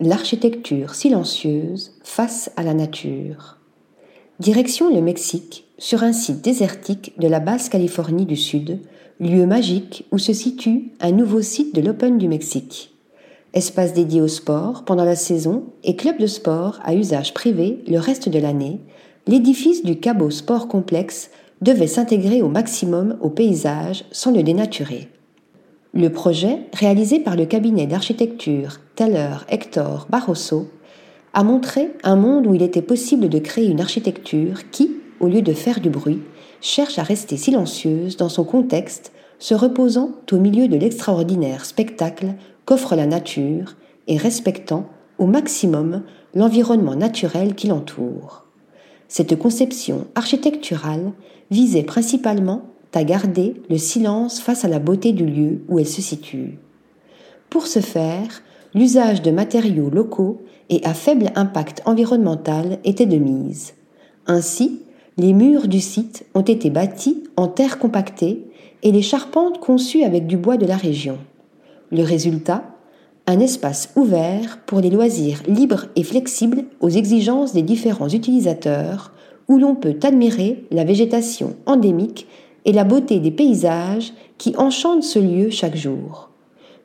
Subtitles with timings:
[0.00, 3.56] L'architecture silencieuse face à la nature.
[4.38, 8.78] Direction le Mexique, sur un site désertique de la basse Californie du Sud,
[9.18, 12.94] lieu magique où se situe un nouveau site de l'Open du Mexique.
[13.54, 17.98] Espace dédié au sport pendant la saison et club de sport à usage privé le
[17.98, 18.78] reste de l'année,
[19.26, 21.30] l'édifice du Cabo Sport Complexe
[21.60, 25.08] devait s'intégrer au maximum au paysage sans le dénaturer.
[25.94, 30.68] Le projet, réalisé par le cabinet d'architecture Teller Hector Barroso,
[31.32, 35.40] a montré un monde où il était possible de créer une architecture qui, au lieu
[35.40, 36.20] de faire du bruit,
[36.60, 42.34] cherche à rester silencieuse dans son contexte, se reposant au milieu de l'extraordinaire spectacle
[42.66, 43.76] qu'offre la nature
[44.08, 44.86] et respectant
[45.18, 46.02] au maximum
[46.34, 48.44] l'environnement naturel qui l'entoure.
[49.08, 51.12] Cette conception architecturale
[51.50, 52.62] visait principalement
[52.94, 56.58] à garder le silence face à la beauté du lieu où elle se situe.
[57.50, 58.42] Pour ce faire,
[58.74, 63.74] l'usage de matériaux locaux et à faible impact environnemental était de mise.
[64.26, 64.82] Ainsi,
[65.16, 68.44] les murs du site ont été bâtis en terre compactée
[68.82, 71.18] et les charpentes conçues avec du bois de la région.
[71.90, 72.64] Le résultat
[73.26, 79.12] Un espace ouvert pour les loisirs libres et flexibles aux exigences des différents utilisateurs,
[79.48, 82.26] où l'on peut admirer la végétation endémique
[82.68, 86.28] et la beauté des paysages qui enchantent ce lieu chaque jour.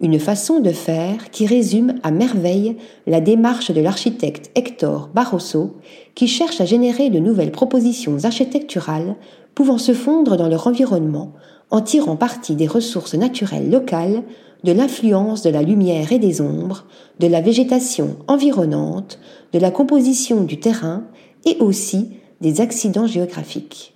[0.00, 5.76] Une façon de faire qui résume à merveille la démarche de l'architecte Hector Barroso
[6.14, 9.16] qui cherche à générer de nouvelles propositions architecturales
[9.54, 11.34] pouvant se fondre dans leur environnement
[11.70, 14.22] en tirant parti des ressources naturelles locales,
[14.64, 16.86] de l'influence de la lumière et des ombres,
[17.20, 19.18] de la végétation environnante,
[19.52, 21.04] de la composition du terrain
[21.44, 23.95] et aussi des accidents géographiques.